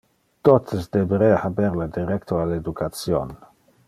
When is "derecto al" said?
1.99-2.55